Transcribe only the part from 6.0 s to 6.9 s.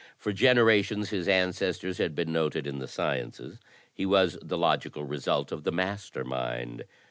mind.